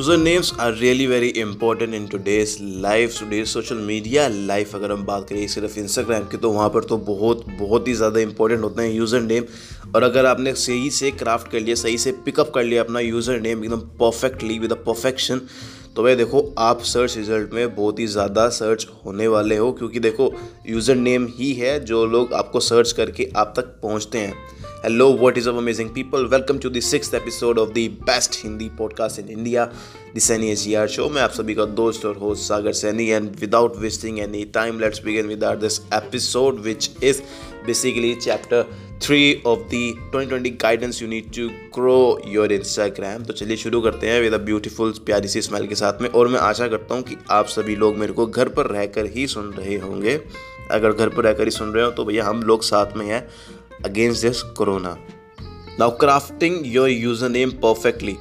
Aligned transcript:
User 0.00 0.16
names 0.16 0.52
are 0.60 0.72
really 0.74 1.06
very 1.06 1.28
important 1.38 1.94
in 1.94 2.06
today's 2.08 2.56
life 2.82 3.18
today's 3.18 3.46
social 3.48 3.78
media 3.88 4.26
life 4.28 4.74
अगर 4.74 4.92
हम 4.92 5.04
बात 5.06 5.28
करें 5.28 5.46
सिर्फ़ 5.54 5.78
इंस्टाग्राम 5.78 6.22
की 6.28 6.36
तो 6.36 6.50
वहाँ 6.50 6.68
पर 6.74 6.84
तो 6.84 6.96
बहुत 7.08 7.44
बहुत 7.58 7.88
ही 7.88 7.94
ज़्यादा 7.94 8.20
इंपॉर्टेंट 8.20 8.62
होते 8.62 8.82
हैं 8.82 8.92
यूज़र 8.92 9.20
नेम 9.22 9.44
और 9.94 10.02
अगर 10.02 10.26
आपने 10.26 10.54
सही 10.54 10.90
से 10.90 11.10
क्राफ्ट 11.12 11.50
कर 11.52 11.60
लिया, 11.60 11.74
सही 11.74 11.98
से 11.98 12.12
पिकअप 12.24 12.52
कर 12.54 12.64
लिया 12.64 12.82
अपना 12.82 13.00
यूज़र 13.00 13.40
नेम 13.40 13.64
एकदम 13.64 13.80
परफेक्टली 14.00 14.58
विद 14.58 14.72
अ 14.72 14.76
परफेक्शन 14.86 15.40
तो 15.96 16.02
भाई 16.02 16.14
देखो, 16.16 16.42
आप 16.58 16.80
सर्च 16.82 17.16
रिज़ल्ट 17.16 17.52
में 17.54 17.74
बहुत 17.76 17.98
ही 17.98 18.06
ज़्यादा 18.06 18.48
सर्च 18.50 18.86
होने 19.04 19.26
वाले 19.28 19.56
हो, 19.56 19.70
क्योंकि 19.72 20.00
देखो 20.00 20.32
यूज़र 20.68 20.94
नेम 20.96 21.26
ही 21.30 21.52
है 21.54 21.78
जो 21.84 22.04
लोग 22.06 22.32
आपको 22.34 22.60
सर्च 22.62 22.92
करके 22.92 23.28
आप 23.36 23.52
तक 23.56 23.78
पहुँचते 23.82 24.18
हैं। 24.18 24.34
Hello, 24.82 25.10
what 25.10 25.36
is 25.36 25.46
up, 25.46 25.56
amazing 25.56 25.90
people? 25.90 26.26
Welcome 26.26 26.58
to 26.60 26.70
the 26.70 26.80
sixth 26.80 27.12
episode 27.12 27.58
of 27.58 27.74
the 27.74 27.88
best 27.88 28.34
Hindi 28.34 28.70
podcast 28.70 29.18
in 29.18 29.28
India, 29.28 29.70
the 30.14 30.20
Sani 30.20 30.52
SGR 30.52 30.88
show. 30.88 31.08
मैं 31.10 31.22
आप 31.22 31.30
सभी 31.30 31.54
का 31.54 31.64
दोस्त 31.80 32.04
और 32.06 32.16
host 32.16 32.42
Sagar 32.42 32.72
Saini 32.72 33.08
and 33.08 33.28
without 33.40 33.76
wasting 33.80 34.20
any 34.20 34.44
time 34.54 34.78
let's 34.80 35.02
begin 35.04 35.26
with 35.26 35.44
our 35.44 35.56
this 35.56 35.78
episode 35.94 36.60
which 36.64 36.90
is 37.02 37.20
basically 37.66 38.14
chapter 38.14 38.62
three 39.02 39.20
of 39.46 39.68
the 39.74 39.82
2020 40.14 40.56
guidance 40.62 41.02
you 41.02 41.08
need 41.08 41.30
to 41.36 41.48
grow 41.74 42.00
your 42.28 42.52
Instagram 42.52 43.24
तो 43.24 43.32
चलिए 43.32 43.56
शुरू 43.56 43.80
करते 43.80 44.10
हैं 44.10 44.20
विद 44.20 44.34
अ 44.34 44.38
ब्यूटीफुल 44.48 44.94
प्यारी 45.06 45.28
सी 45.28 45.42
smile 45.42 45.66
के 45.66 45.74
साथ 45.74 46.02
में 46.02 46.08
और 46.08 46.28
मैं 46.28 46.40
आशा 46.40 46.68
करता 46.68 46.94
हूँ 46.94 47.02
कि 47.02 47.16
आप 47.30 47.56
सभी 47.58 47.76
लोग 47.76 47.98
मेरे 47.98 48.12
को 48.12 48.26
घर 48.26 48.48
पर 48.56 48.66
रहकर 48.76 49.12
ही 49.16 49.26
सुन 49.36 49.52
रहे 49.52 49.78
होंगे 49.78 50.20
अगर 50.70 50.92
घर 50.92 51.08
पर 51.08 51.24
रहकर 51.24 51.44
ही 51.44 51.50
सुन 51.50 51.72
रहे 51.72 51.84
हो 51.84 51.90
तो 51.90 52.04
भैया 52.04 52.24
हम 52.24 52.42
लोग 52.42 52.62
साथ 52.62 52.96
में 52.96 53.06
हैं 53.06 53.26
against 53.84 54.22
this 54.22 54.42
corona. 54.42 54.98
Now, 55.78 55.90
crafting 55.90 56.70
your 56.70 56.88
username 56.88 57.60
perfectly. 57.60 58.18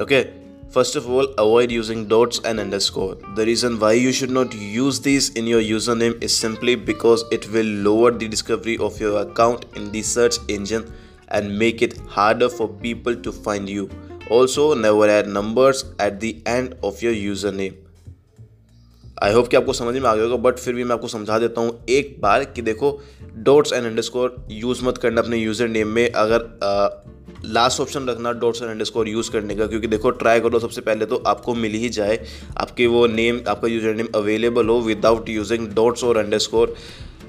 Okay, 0.00 0.32
first 0.68 0.96
of 0.96 1.08
all, 1.08 1.24
avoid 1.38 1.70
using 1.70 2.08
dots 2.08 2.40
and 2.44 2.58
underscore. 2.58 3.16
The 3.36 3.46
reason 3.46 3.78
why 3.78 3.92
you 3.92 4.12
should 4.12 4.30
not 4.30 4.54
use 4.54 5.00
these 5.00 5.30
in 5.30 5.46
your 5.46 5.60
username 5.60 6.22
is 6.22 6.36
simply 6.36 6.74
because 6.74 7.24
it 7.30 7.50
will 7.50 7.66
lower 7.66 8.10
the 8.10 8.28
discovery 8.28 8.78
of 8.78 9.00
your 9.00 9.22
account 9.22 9.66
in 9.76 9.92
the 9.92 10.02
search 10.02 10.36
engine 10.48 10.92
and 11.28 11.58
make 11.58 11.82
it 11.82 11.98
harder 12.06 12.48
for 12.48 12.68
people 12.68 13.14
to 13.14 13.32
find 13.32 13.68
you. 13.68 13.88
Also, 14.30 14.74
never 14.74 15.08
add 15.08 15.28
numbers 15.28 15.84
at 15.98 16.20
the 16.20 16.42
end 16.46 16.74
of 16.82 17.00
your 17.00 17.12
username. 17.12 17.76
I 19.22 19.32
hope 19.32 19.48
कि 19.48 19.56
आपको 19.56 19.72
समझ 19.72 19.94
में 19.94 20.08
आ 20.08 20.14
गया 20.14 20.24
होगा 20.24 20.36
but 20.42 20.58
फिर 20.58 20.74
भी 20.74 20.84
मैं 20.84 20.94
आपको 20.94 21.08
समझा 21.08 21.38
देता 21.38 21.60
हूँ 21.60 21.84
एक 21.88 22.16
बार 22.20 22.44
कि 22.46 22.62
देखो 22.62 22.98
डॉट्स 23.38 23.72
एंड 23.72 23.86
अंडरस्कोर 23.86 24.36
यूज़ 24.52 24.84
मत 24.84 24.98
करना 24.98 25.20
अपने 25.20 25.36
यूज़र 25.36 25.68
नेम 25.68 25.88
में। 25.88 26.08
अगर 26.10 27.06
लास्ट 27.46 27.80
ऑप्शन 27.80 28.06
रखना 28.08 28.32
डॉट्स 28.34 28.62
एंड 28.62 28.70
अंडरस्कोर 28.70 29.08
यूज़ 29.08 29.30
करने 29.30 29.54
का, 29.54 29.66
क्योंकि 29.66 29.86
देखो 29.86 30.10
ट्राई 30.12 30.40
करो 30.40 30.58
सबसे 30.58 30.80
पहले 30.80 31.06
तो 31.06 31.22
आपको 31.26 31.54
मिल 31.54 31.72
ही 31.74 31.88
जाए, 31.90 32.18
आपके 32.58 32.86
वो 32.86 33.06
नेम 33.08 33.40
आपका 33.48 33.68
यूज़र 33.68 33.94
नेम 33.94 34.08
अवेलेबल 34.14 34.68
हो 34.68 34.80
विदाउट 34.82 35.28
यूजिंग 35.28 35.68
डॉट्स 35.74 36.04
और 36.04 36.16
अंडरस्कोर 36.16 36.74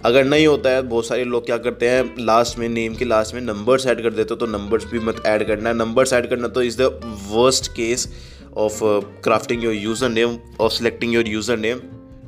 अगर 0.06 0.24
नहीं 0.24 0.48
होता 0.48 0.70
है, 0.70 0.82
बहुत 0.84 1.06
सारे 1.06 1.24
लोग 1.26 1.46
क्या 1.46 1.58
करते 1.60 1.90
हैं 1.90 2.04
लास्ट 2.20 2.58
में 2.60 2.68
नेम 2.70 2.96
के 2.96 3.06
लास्ट 3.06 3.34
में 3.36 3.42
नंबर्स 3.44 3.86
ऐड 3.88 4.02
कर 4.04 4.14
देते 4.14 4.34
हो 4.34 4.36
तो 4.36 4.46
नंबर्स 4.48 4.86
भी 4.92 5.00
मत 5.00 5.22
ऐड 5.26 5.48
करना। 5.48 5.74
नंबर्स 5.76 6.14
ऐड 6.14 6.30
करना 6.30 6.48
तो 6.48 6.62
is 6.64 6.82
the 6.82 7.00
worst 7.32 7.72
case 7.72 8.08
of 8.58 8.84
uh, 8.84 9.02
crafting 9.28 9.64
your 9.64 9.74
username 9.74 10.38
of 10.60 10.74
selecting 10.74 11.14
your 11.14 11.26
username. 11.38 11.80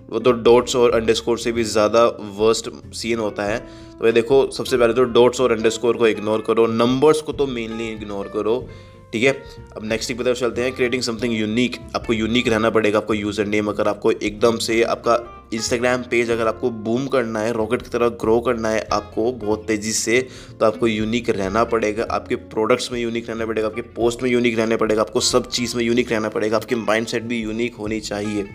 वो 0.10 0.20
तो 0.20 0.32
डॉट्स 0.32 0.76
और 0.76 0.92
अंडरस्कोर 0.92 1.38
से 1.40 1.52
भी 1.52 1.64
ज़्यादा 1.64 2.06
वर्स्ट 2.38 2.70
सीन 2.94 3.20
होता 3.20 3.44
है। 3.44 3.58
तो 4.00 4.06
ये 4.06 4.12
देखो 4.12 4.50
सबसे 4.52 4.78
पहले 4.78 4.94
तो 4.94 5.04
डॉट्स 5.04 5.42
और 5.42 5.52
अंडरस्कोर 5.52 5.98
को 5.98 6.08
इग्नोर 6.08 6.42
करो। 6.42 6.66
नंबर्स 6.68 7.22
को 7.22 7.34
तो 7.34 7.48
मेनली 7.48 7.90
इग्नोर 7.90 8.28
करो। 8.28 8.70
ठीक 9.14 9.24
है? 9.24 9.32
अब 9.78 9.84
नेक्स्ट 9.84 10.14
की 10.14 10.24
तरफ़ 10.24 10.40
चलते 10.40 10.62
हैं। 10.62 10.72
क्रिएटिंग 10.76 11.02
समथिंग 11.02 11.40
यूनिक 11.40 11.78
आपको 11.96 12.14
यूनिक 12.14 12.48
रहना 12.48 12.70
पड़ेगा 12.70 12.98
आपको 12.98 13.14
यूज़र 13.14 13.46
नेम 13.46 13.68
अगर 13.68 13.88
आपको 13.88 14.12
एकदम 14.12 14.58
से 14.58 14.82
आपका 14.84 15.16
इंस्टाग्राम 15.54 16.04
पेज 16.12 16.30
अगर 16.32 16.48
आपको 16.48 16.70
बूम 16.70 17.08
करना 17.08 17.40
है 17.40 17.52
रॉकेट 17.54 17.82
की 17.82 17.90
तरह 17.90 18.10
ग्रो 18.22 18.40
करना 18.40 18.70
है, 18.70 18.88
आपको 18.94 19.32
बहुत 19.32 19.66
तेज़ी 19.68 19.92
से 19.92 20.28
तो 20.60 20.66
आपको 20.66 20.88
यूनिक 20.88 21.30
रहना 21.30 21.64
पड़ेगा 21.64 22.08
आपके 22.12 22.36
प्रोडक्ट्स 22.36 22.92
में 22.92 23.00
यूनिक 23.00 23.30
रहना 23.30 23.46
पड़ेगा, 23.46 23.68
आपके 23.68 23.82
पोस्ट 23.82 24.24
में 24.24 24.30
यूनिक 24.30 24.58
रहना 24.60 24.78
पड़ेगा, 24.78 25.02
आपको 25.02 25.20
सब 25.20 25.50
चीज़ 25.50 25.78
में 25.78 25.84
यूनिक 25.84 26.12
रहना 26.12 26.30
पड़ेगा, 26.30 26.58
आपकी 26.58 26.76
माइंड 26.76 27.22
भी 27.22 27.42
यूनिक 27.42 27.76
होनी 27.76 28.00
चाहिए 28.00 28.48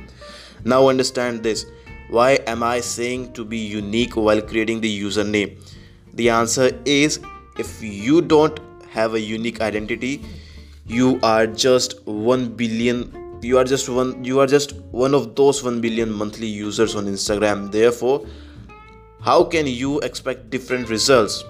Now 0.65 0.89
understand 0.89 1.43
this. 1.43 1.67
Why 2.11 2.39
am 2.47 2.63
I 2.63 2.81
saying 2.81 3.33
to 3.35 3.45
be 3.45 3.59
unique 3.59 4.17
while 4.17 4.41
creating 4.41 4.81
the 4.81 4.91
username? 5.03 5.59
The 6.15 6.31
answer 6.31 6.71
is, 6.85 7.19
if 7.59 7.83
you 7.83 8.23
don't 8.23 8.59
have 8.95 9.15
a 9.15 9.21
unique 9.21 9.61
identity 9.63 10.19
you 10.89 11.19
are 11.23 11.47
just 11.47 11.95
1 12.07 12.49
billion 12.57 13.05
you 13.43 13.59
are 13.59 13.65
just 13.65 13.89
one 13.89 14.25
you 14.25 14.41
are 14.41 14.47
just 14.47 14.73
one 14.93 15.15
of 15.15 15.35
those 15.35 15.63
1 15.63 15.81
billion 15.81 16.13
monthly 16.13 16.47
users 16.47 16.95
on 16.95 17.07
Instagram. 17.07 17.71
Therefore, 17.71 18.27
how 19.21 19.45
can 19.45 19.67
you 19.67 20.01
expect 20.01 20.51
different 20.51 20.89
results? 20.89 21.43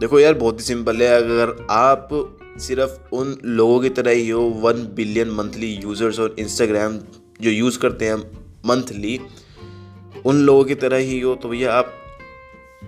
देखो 0.00 0.18
यार 0.20 0.34
बहुत 0.34 0.58
ही 0.60 0.64
simple 0.64 1.02
है 1.02 1.08
अगर 1.16 1.56
आप 1.70 2.08
सिर्फ़ 2.60 3.14
उन 3.14 3.36
लोगों 3.44 3.80
की 3.80 3.88
तरह 3.88 4.10
ही 4.10 4.28
हो 4.28 4.40
वन 4.62 4.84
बिलियन 4.94 5.30
मंथली 5.30 5.72
यूज़र्स 5.74 6.18
और 6.20 6.34
इंस्टाग्राम 6.38 6.98
जो 7.42 7.50
यूज़ 7.50 7.78
करते 7.78 8.08
हैं 8.08 8.16
मंथली 8.66 9.18
उन 10.26 10.40
लोगों 10.46 10.64
की 10.64 10.74
तरह 10.74 10.96
ही 11.10 11.20
हो 11.20 11.34
तो 11.42 11.48
भैया 11.48 11.72
आप 11.74 11.92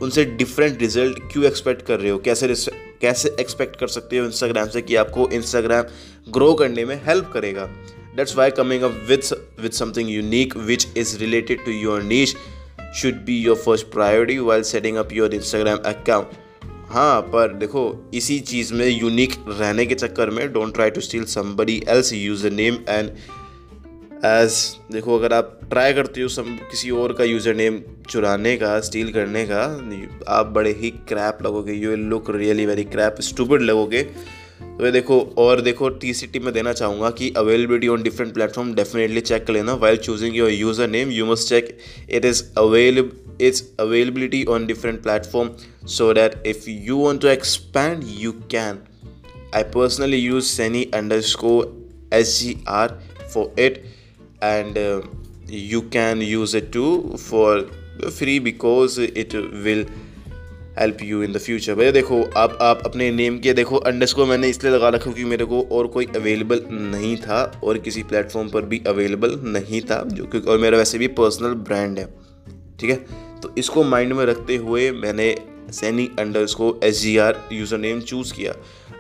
उनसे 0.03 0.25
डिफरेंट 0.25 0.81
रिज़ल्ट 0.81 1.19
क्यों 1.33 1.45
एक्सपेक्ट 1.45 1.83
कर 1.87 2.01
रहे 2.01 2.11
हो 2.11 2.19
कैसे 2.25 2.55
कैसे 3.01 3.35
एक्सपेक्ट 3.41 3.77
कर 3.77 3.89
सकते 3.89 4.19
हो 4.19 4.25
इंस्टाग्राम 4.25 4.69
से 4.69 4.83
कि 4.83 4.97
आपको 4.97 5.29
इंस्टाग्राम 5.33 6.33
ग्रो 6.33 6.53
करने 6.55 6.85
में 6.85 6.95
हेल्प 7.07 7.31
करेगा 7.35 7.69
that's 8.17 8.37
why 8.37 8.51
coming 8.53 8.83
up 8.83 9.01
with 9.09 9.33
with 9.61 9.71
something 9.79 10.11
unique 10.11 10.57
which 10.67 10.87
is 10.97 11.17
related 11.19 11.65
to 11.65 11.73
your 11.73 12.03
niche 12.05 12.37
should 12.97 13.25
be 13.25 13.39
your 13.41 13.57
first 13.57 13.87
priority 13.93 14.39
while 14.41 14.63
setting 14.65 14.97
up 14.97 15.13
your 15.13 15.35
Instagram 15.35 15.79
account 15.87 16.45
हाँ 16.91 17.21
पर 17.23 17.53
देखो, 17.59 18.11
इसी 18.15 18.39
चीज़ 18.41 18.73
में 18.75 18.87
यूनिक 18.87 19.33
रहने 19.49 19.87
के 19.87 19.95
चक्कर 19.95 20.31
में 20.31 20.53
don't 20.53 20.75
try 20.75 20.91
to 20.91 21.01
steal 21.01 21.25
somebody 21.25 21.83
else 21.89 22.13
user 22.13 22.51
name 22.53 22.79
and 22.89 23.11
as 24.25 24.55
देखो, 24.93 25.19
अगर 25.19 25.33
आप 25.33 25.59
ट्राई 25.71 25.93
करते 25.95 26.23
हो 26.23 26.29
सम 26.29 26.57
किसी 26.71 26.91
और 26.91 27.13
का 27.13 27.25
यूज़र 27.25 27.55
नेम 27.55 27.81
चुराने 28.11 28.57
का 28.57 28.79
स्टील 28.81 29.13
करने 29.13 29.45
का, 29.51 29.63
आप 30.29 30.47
बड़े 30.55 30.73
ही 30.79 30.91
क्रैप 31.09 31.39
लगोगे। 31.43 31.73
You 31.73 31.97
look 31.97 32.31
really 32.37 32.67
very 32.67 32.85
crap 32.87 33.21
stupid 33.21 33.63
लगोगे। 33.63 34.03
तो 34.63 34.85
ये 34.85 34.91
देखो, 34.93 35.21
और 35.39 35.61
देखो 35.61 35.89
टी 35.89 36.13
सी 36.15 36.27
टी 36.27 36.39
में 36.39 36.53
देना 36.55 36.73
चाहूँगा 36.73 37.11
कि 37.11 37.33
availability 37.37 37.89
on 37.89 38.03
different 38.03 38.33
platform 38.35 38.75
definitely 38.75 39.21
check 39.21 39.47
कर 39.47 39.53
लेना 39.53 39.75
while 39.75 39.97
choosing 39.97 40.37
your 40.37 40.51
user 40.51 40.89
name 40.89 41.11
you 41.11 41.27
must 41.27 41.49
check 41.49 41.77
it 42.11 42.25
is 42.25 42.43
available 42.59 43.13
its 43.41 43.65
availability 43.81 44.45
on 44.45 44.67
different 44.67 45.03
platform 45.03 45.51
so 45.89 46.13
that 46.15 46.47
if 46.47 46.71
you 46.71 46.97
want 46.97 47.23
to 47.23 47.29
expand 47.29 48.05
you 48.21 48.33
can 48.51 48.79
I 49.55 49.63
personally 49.75 50.19
use 50.19 50.45
Saini 50.47 50.85
underscore 51.33 51.61
S 52.13 52.39
G 52.41 52.57
R 52.69 52.99
for 53.35 53.61
it 53.61 53.85
and 54.43 54.79
you 55.49 55.83
can 55.83 56.21
use 56.21 56.55
it 56.55 56.73
too 56.73 57.17
for 57.17 57.65
free 58.11 58.39
because 58.39 58.99
it 58.99 59.33
will 59.53 59.85
help 60.79 61.03
you 61.03 61.23
in 61.23 61.33
the 61.33 61.39
future 61.39 61.75
भैया 61.75 61.91
देखो, 61.91 62.23
आप 62.37 62.59
आप 62.63 62.83
अपने 62.87 63.11
name 63.13 63.39
के, 63.39 63.53
देखो 63.53 63.77
underscore 63.79 64.27
मैंने 64.27 64.49
इसलिए 64.49 64.73
लगा 64.73 64.89
रखा 64.89 65.03
क्योंकि 65.05 65.25
मेरे 65.25 65.45
को 65.45 65.63
और 65.73 65.87
कोई 65.89 66.07
अवेलेबल 66.17 66.63
नहीं 66.73 67.17
था 67.19 67.41
और 67.65 67.79
किसी 67.79 68.03
प्लेटफॉर्म 68.05 68.49
पर 68.49 68.63
भी 68.65 68.83
अवेलेबल 68.87 69.39
नहीं 69.45 69.81
था, 69.81 70.03
जो 70.05 70.25
क्योंकि 70.25 70.51
और 70.51 70.59
मेरा 70.59 70.79
वैसे 70.79 70.99
भी 70.99 71.09
पर्सनल 71.15 71.55
ब्रांड 71.69 71.99
है। 71.99 72.07
ठीक 72.81 72.91
है? 72.91 72.97
तो 73.43 73.55
इसको 73.59 73.85
माइंड 73.85 74.13
में 74.13 74.25
रखते 74.27 74.57
हुए 74.57 74.91
मैंने 74.93 75.35
Saini 75.73 76.09
underscore 76.47 76.69
S 76.85 77.01
G 77.01 77.17
R 77.19 77.41
user 77.53 77.79
name 77.79 78.01
choose 78.01 78.33
किया। 78.35 78.53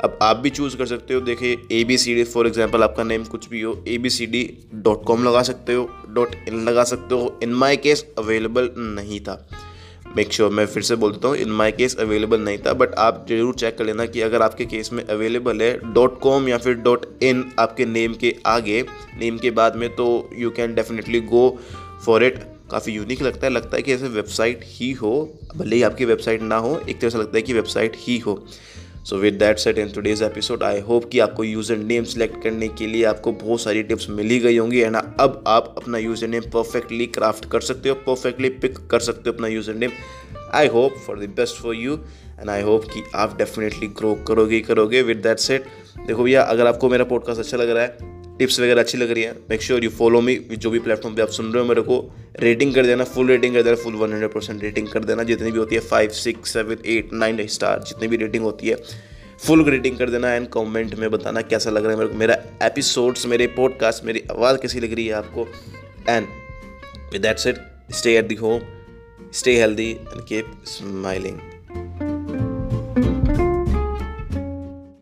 अब 0.04 0.18
आप 0.22 0.36
भी 0.36 0.50
चूज़ 0.50 0.76
कर 0.76 0.86
सकते 0.86 1.14
हो। 1.14 1.20
देखिए 1.20 1.58
A 1.72 1.82
B 1.84 1.98
C 1.98 2.14
D 2.14 2.24
for 2.24 2.46
example 2.46 2.82
आपका 2.82 3.04
नेम 3.04 3.24
कुछ 3.24 3.48
भी 3.50 3.60
हो 3.60 3.74
A 3.88 3.98
B 3.98 4.10
C 4.10 4.26
D 4.26 4.42
dot 4.74 5.04
com 5.06 5.24
लगा 5.24 5.42
सकते 5.42 5.74
हो 5.74 5.88
डॉट 6.14 6.34
इन 6.48 6.64
लगा 6.64 6.84
सकते 6.84 7.14
हो। 7.14 7.38
इन 7.42 7.54
माई 7.54 7.76
केस 7.76 8.06
अवेलेबल 8.18 8.70
नहीं 8.78 9.20
था। 9.20 9.46
मेक 10.16 10.32
श्योर 10.32 10.48
sure, 10.48 10.58
मैं 10.58 10.66
फिर 10.66 10.82
से 10.82 10.96
बोल 10.96 11.12
देता 11.12 11.28
हूँ 11.28 11.36
इन 11.36 11.50
माई 11.50 11.72
केस 11.72 11.96
अवेलेबल 12.00 12.40
नहीं 12.40 12.58
था 12.58 12.72
बट 12.72 12.94
आप 12.94 13.26
ज़रूर 13.28 13.54
चेक 13.54 13.76
कर 13.78 13.84
लेना 13.84 14.06
कि 14.06 14.20
अगर 14.20 14.42
आपके 14.42 14.64
केस 14.64 14.92
में 14.92 15.04
अवेलेबल 15.04 15.62
है 15.62 15.92
डॉट 15.92 16.18
कॉम 16.20 16.48
या 16.48 16.58
फिर 16.58 16.74
डॉट 16.74 17.06
इन 17.22 17.44
आपके 17.58 17.86
नेम 17.86 18.14
के 18.14 18.34
आगे 18.46 18.84
नेम 19.18 19.38
के 19.38 19.50
बाद 19.50 19.76
में 19.76 19.88
तो 19.94 20.06
you 20.36 20.50
can 20.50 20.74
definitely 20.74 21.20
go 21.20 21.58
for 22.06 22.24
it 22.24 22.38
काफ़ी 22.70 22.92
यूनिक 22.92 23.22
लगता 23.22 23.46
है 23.46 23.52
लगता 23.52 23.76
है 23.76 23.82
कि 23.82 23.92
ऐसे 23.92 24.08
वेबसाइट 24.08 24.60
ही 24.64 24.92
हो 24.92 25.12
भले 25.56 25.76
ही 25.76 25.82
आपकी 25.82 26.04
वेबसाइट 26.04 26.42
ना 26.42 26.56
हो 26.56 26.80
एक 26.88 27.00
तरह 27.00 27.10
से 27.10 27.18
लगता 27.18 27.36
है 27.36 27.42
कि 27.42 27.52
वेबसाइट 27.52 27.96
ही 27.96 28.18
हो। 28.18 28.46
So 29.06 29.16
with 29.16 29.34
that 29.34 29.58
said 29.58 29.78
in 29.78 29.88
today's 29.88 30.22
episode 30.22 30.62
I 30.62 30.80
hope 30.80 31.04
कि 31.04 31.18
आपको 31.18 31.44
यूज़र 31.44 31.76
नेम 31.76 32.04
सेलेक्ट 32.04 32.42
करने 32.42 32.68
के 32.68 32.86
लिए 32.86 33.04
आपको 33.04 33.32
बहुत 33.32 33.60
सारी 33.60 33.82
टिप्स 33.82 34.10
मिली 34.10 34.38
गई 34.38 34.56
होंगी 34.58 34.78
एंड 34.78 34.96
अब 34.96 35.44
आप 35.46 35.74
अपना 35.78 35.98
यूज़र 35.98 36.28
नेम 36.28 36.42
परफेक्टली 36.42 37.06
क्राफ्ट 37.06 37.50
कर 37.50 37.60
सकते 37.60 37.88
हो 37.88 37.94
परफेक्टली 37.94 38.48
पिक 38.48 38.78
कर 38.86 39.00
सकते 39.00 39.30
हो 39.30 39.32
अपना 39.32 39.46
user 39.46 39.74
name 39.74 39.90
I 40.54 40.66
hope 40.66 40.92
for 40.92 41.18
the 41.18 41.22
best 41.22 41.56
for 41.56 41.74
you 41.74 41.94
and 42.40 42.50
I 42.50 42.62
hope 42.62 42.84
कि 42.84 43.04
आप 43.14 43.38
डेफिनेटली 43.38 43.86
ग्रो 43.86 44.14
करोगे 44.14 44.60
करोगे. 44.60 45.02
विद 45.02 45.16
दैट 45.16 45.38
सेट 45.38 45.64
देखो 46.06 46.22
भैया, 46.22 46.42
अगर 46.42 46.66
आपको 46.66 46.88
मेरा 46.88 47.04
पॉडकास्ट 47.04 47.40
अच्छा 47.40 47.56
लग 47.56 47.70
रहा 47.70 47.82
है 47.82 48.15
टिप्स 48.38 48.60
वगैरह 48.60 48.82
अच्छी 48.82 48.98
लग 48.98 49.10
रही 49.10 49.22
है 49.22 49.36
make 49.50 49.62
sure 49.62 49.84
you 49.84 49.90
follow 49.90 50.20
me 50.20 50.34
जो 50.36 50.70
भी 50.70 50.78
प्लेटफॉर्म 50.78 51.16
पे 51.16 51.22
आप 51.22 51.28
सुन 51.28 51.52
रहे 51.52 51.62
हो 51.62 51.68
मेरे 51.68 51.82
को 51.82 52.16
रेटिंग 52.40 52.74
कर 52.74 52.86
देना 52.86 53.04
फुल 53.04 53.26
रेटिंग 53.28 53.54
कर 53.54 53.62
देना 53.62 53.76
full 53.76 53.94
one 53.94 54.12
hundred 54.12 54.32
percent 54.32 54.62
rating 54.62 54.88
कर 54.88 55.04
देना, 55.04 55.22
जितनी 55.22 55.50
भी 55.50 55.58
होती 55.58 55.74
है 55.74 55.80
five 55.80 56.10
six 56.10 56.52
seven 56.52 56.76
eight 56.86 57.12
nine 57.12 57.46
star 57.46 57.82
जितनी 57.82 58.08
भी 58.08 58.16
रेटिंग 58.16 58.44
होती 58.44 58.68
है 58.68 58.76
फुल 59.46 59.70
रेटिंग 59.70 59.98
कर 59.98 60.10
देना 60.10 60.34
एंड 60.34 60.48
कमेंट 60.48 60.94
में 60.94 61.10
बताना 61.10 61.40
कैसा 61.40 61.70
लग 61.70 61.82
रहा 61.82 61.92
है 61.92 61.98
मेरे 61.98 62.10
को। 62.10 62.14
मेरा 62.14 62.42
एपिसोड्स 62.62 63.26
मेरे 63.26 63.46
पॉडकास्ट 63.46 64.04
मेरी 64.04 64.22
आवाज़ 64.30 64.56
कैसी 64.56 64.80
लग 64.80 64.92
रही 64.92 65.06
है 65.06 65.12
आपको? 65.12 65.48
And 66.08 66.26
with 67.12 67.22
that 67.22 67.38
said 67.38 67.56
stay 67.90 68.16
at 68.16 68.24
the 68.24 68.34
home 68.34 68.60
stay 69.32 69.56
healthy 69.56 69.90
and 69.90 70.26
keep 70.28 70.52
smiling 70.66 71.38